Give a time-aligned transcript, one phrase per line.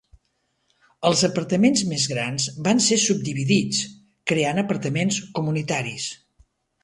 [1.09, 3.83] Els apartaments més grans van ser subdividits,
[4.33, 6.09] creant apartaments comunitaris.